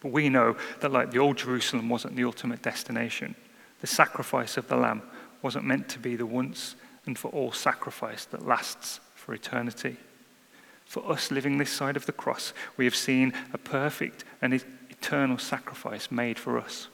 But 0.00 0.12
we 0.12 0.28
know 0.28 0.56
that, 0.80 0.92
like 0.92 1.10
the 1.10 1.18
old 1.18 1.38
Jerusalem 1.38 1.88
wasn't 1.88 2.14
the 2.14 2.24
ultimate 2.24 2.62
destination, 2.62 3.34
the 3.80 3.86
sacrifice 3.86 4.56
of 4.56 4.68
the 4.68 4.76
Lamb 4.76 5.02
wasn't 5.42 5.64
meant 5.64 5.88
to 5.90 5.98
be 5.98 6.14
the 6.14 6.26
once 6.26 6.76
and 7.06 7.18
for 7.18 7.28
all 7.32 7.52
sacrifice 7.52 8.24
that 8.26 8.46
lasts 8.46 9.00
for 9.14 9.34
eternity. 9.34 9.96
For 10.84 11.10
us 11.10 11.30
living 11.30 11.58
this 11.58 11.70
side 11.70 11.96
of 11.96 12.06
the 12.06 12.12
cross, 12.12 12.52
we 12.76 12.84
have 12.84 12.94
seen 12.94 13.32
a 13.52 13.58
perfect 13.58 14.24
and 14.40 14.54
eternal 14.88 15.38
sacrifice 15.38 16.10
made 16.10 16.38
for 16.38 16.58
us, 16.58 16.88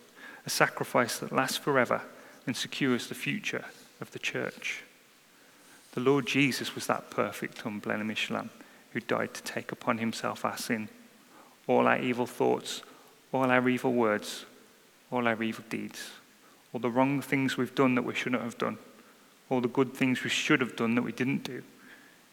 a 0.46 0.50
sacrifice 0.50 1.18
that 1.18 1.32
lasts 1.32 1.58
forever 1.58 2.02
and 2.46 2.56
secures 2.56 3.08
the 3.08 3.14
future 3.14 3.64
of 4.04 4.10
the 4.10 4.18
church. 4.18 4.82
The 5.92 6.00
Lord 6.00 6.26
Jesus 6.26 6.74
was 6.74 6.86
that 6.88 7.08
perfect, 7.08 7.64
unblemished 7.64 8.30
lamb 8.30 8.50
who 8.92 9.00
died 9.00 9.32
to 9.32 9.42
take 9.42 9.72
upon 9.72 9.96
himself 9.96 10.44
our 10.44 10.58
sin, 10.58 10.90
all 11.66 11.86
our 11.86 11.98
evil 11.98 12.26
thoughts, 12.26 12.82
all 13.32 13.50
our 13.50 13.66
evil 13.66 13.94
words, 13.94 14.44
all 15.10 15.26
our 15.26 15.42
evil 15.42 15.64
deeds, 15.70 16.10
all 16.72 16.80
the 16.80 16.90
wrong 16.90 17.22
things 17.22 17.56
we've 17.56 17.74
done 17.74 17.94
that 17.94 18.04
we 18.04 18.14
shouldn't 18.14 18.42
have 18.42 18.58
done, 18.58 18.76
all 19.48 19.62
the 19.62 19.68
good 19.68 19.94
things 19.94 20.22
we 20.22 20.28
should 20.28 20.60
have 20.60 20.76
done 20.76 20.94
that 20.96 21.02
we 21.02 21.12
didn't 21.12 21.42
do. 21.42 21.62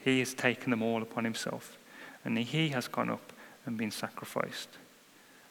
He 0.03 0.19
has 0.19 0.33
taken 0.33 0.71
them 0.71 0.83
all 0.83 1.01
upon 1.01 1.23
himself, 1.23 1.77
and 2.25 2.37
he 2.37 2.69
has 2.69 2.89
gone 2.89 3.09
up 3.09 3.31
and 3.65 3.77
been 3.77 3.91
sacrificed. 3.91 4.67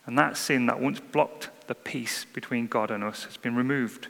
And 0.05 0.19
that 0.19 0.37
sin 0.37 0.67
that 0.67 0.81
once 0.81 1.00
blocked 1.00 1.49
the 1.67 1.75
peace 1.75 2.27
between 2.35 2.67
God 2.67 2.91
and 2.91 3.03
us 3.03 3.25
has 3.25 3.39
been 3.39 3.57
removed. 3.57 4.09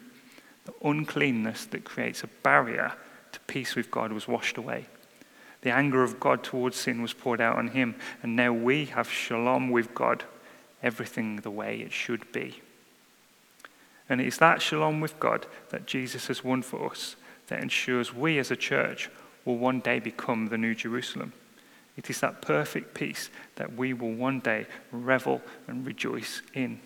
The 0.65 0.75
uncleanness 0.83 1.67
that 1.67 1.85
creates 1.85 2.23
a 2.23 2.29
barrier 2.43 2.93
to 3.33 3.41
peace 3.41 3.75
with 3.75 3.91
God 3.91 4.13
was 4.13 4.29
washed 4.29 4.57
away. 4.57 4.87
The 5.63 5.71
anger 5.71 6.03
of 6.03 6.21
God 6.21 6.43
towards 6.43 6.77
sin 6.77 7.03
was 7.03 7.13
poured 7.13 7.41
out 7.41 7.57
on 7.57 7.69
him, 7.69 7.95
and 8.23 8.35
now 8.35 8.53
we 8.53 8.87
have 8.87 9.11
shalom 9.11 9.71
with 9.71 9.95
God 9.95 10.25
everything 10.83 11.37
the 11.37 11.51
way 11.51 11.81
it 11.81 11.93
should 11.93 12.33
be. 12.33 12.61
And 14.09 14.21
it's 14.21 14.39
that 14.39 14.63
shalom 14.63 15.01
with 15.01 15.21
God 15.21 15.47
that 15.71 15.87
Jesus 15.87 16.27
has 16.27 16.43
won 16.43 16.63
for 16.63 16.91
us 16.91 17.17
that 17.47 17.63
ensures 17.63 18.15
we 18.15 18.39
as 18.39 18.51
a 18.51 18.57
church 18.57 19.11
will 19.45 19.59
one 19.59 19.81
day 19.81 19.99
become 19.99 20.47
the 20.47 20.59
New 20.59 20.75
Jerusalem. 20.75 21.33
It 21.97 22.09
is 22.09 22.21
that 22.21 22.41
perfect 22.41 22.95
peace 22.95 23.31
that 23.57 23.75
we 23.75 23.93
will 23.93 24.13
one 24.13 24.41
day 24.41 24.67
revel 24.91 25.43
and 25.67 25.87
rejoice 25.87 26.43
in. 26.55 26.81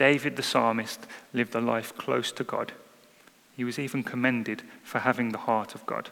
David 0.00 0.36
the 0.36 0.42
psalmist 0.42 1.06
lived 1.34 1.54
a 1.54 1.60
life 1.60 1.94
close 1.94 2.32
to 2.32 2.42
God. 2.42 2.72
He 3.54 3.64
was 3.64 3.78
even 3.78 4.02
commended 4.02 4.62
for 4.82 5.00
having 5.00 5.28
the 5.28 5.44
heart 5.44 5.74
of 5.74 5.84
God. 5.84 6.08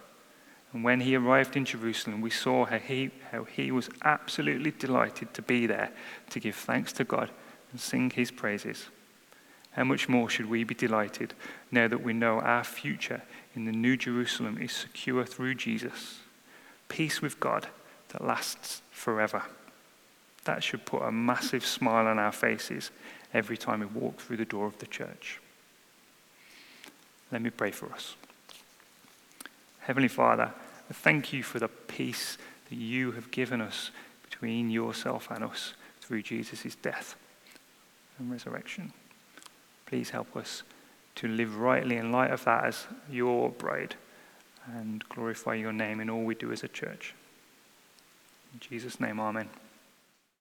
And 0.74 0.84
when 0.84 1.00
he 1.00 1.16
arrived 1.16 1.56
in 1.56 1.64
Jerusalem, 1.64 2.20
we 2.20 2.28
saw 2.28 2.66
how 2.66 2.80
he, 2.80 3.12
how 3.32 3.44
he 3.44 3.70
was 3.70 3.88
absolutely 4.04 4.72
delighted 4.72 5.32
to 5.32 5.40
be 5.40 5.66
there 5.66 5.90
to 6.28 6.38
give 6.38 6.54
thanks 6.54 6.92
to 6.92 7.04
God 7.04 7.30
and 7.72 7.80
sing 7.80 8.10
his 8.10 8.30
praises. 8.30 8.88
How 9.70 9.84
much 9.84 10.06
more 10.06 10.28
should 10.28 10.50
we 10.50 10.64
be 10.64 10.74
delighted 10.74 11.32
now 11.70 11.88
that 11.88 12.04
we 12.04 12.12
know 12.12 12.40
our 12.40 12.64
future 12.64 13.22
in 13.54 13.64
the 13.64 13.72
New 13.72 13.96
Jerusalem 13.96 14.58
is 14.60 14.72
secure 14.72 15.24
through 15.24 15.54
Jesus? 15.54 16.18
Peace 16.90 17.22
with 17.22 17.40
God 17.40 17.68
that 18.10 18.22
lasts 18.22 18.82
forever. 18.90 19.44
That 20.44 20.62
should 20.62 20.84
put 20.84 21.04
a 21.04 21.10
massive 21.10 21.64
smile 21.64 22.06
on 22.06 22.18
our 22.18 22.32
faces 22.32 22.90
every 23.34 23.56
time 23.56 23.80
we 23.80 23.86
walk 23.86 24.20
through 24.20 24.38
the 24.38 24.44
door 24.44 24.66
of 24.66 24.78
the 24.78 24.86
church. 24.86 25.40
Let 27.30 27.42
me 27.42 27.50
pray 27.50 27.70
for 27.70 27.92
us. 27.92 28.14
Heavenly 29.80 30.08
Father, 30.08 30.52
thank 30.92 31.32
you 31.32 31.42
for 31.42 31.58
the 31.58 31.68
peace 31.68 32.38
that 32.68 32.76
you 32.76 33.12
have 33.12 33.30
given 33.30 33.60
us 33.60 33.90
between 34.22 34.70
yourself 34.70 35.28
and 35.30 35.44
us 35.44 35.74
through 36.00 36.22
Jesus' 36.22 36.74
death 36.74 37.16
and 38.18 38.30
resurrection. 38.30 38.92
Please 39.86 40.10
help 40.10 40.36
us 40.36 40.62
to 41.16 41.28
live 41.28 41.56
rightly 41.58 41.96
in 41.96 42.12
light 42.12 42.30
of 42.30 42.44
that 42.44 42.64
as 42.64 42.86
your 43.10 43.50
bride 43.50 43.94
and 44.66 45.06
glorify 45.08 45.54
your 45.54 45.72
name 45.72 46.00
in 46.00 46.10
all 46.10 46.22
we 46.22 46.34
do 46.34 46.52
as 46.52 46.62
a 46.62 46.68
church. 46.68 47.14
In 48.52 48.60
Jesus' 48.60 49.00
name, 49.00 49.18
amen. 49.18 49.48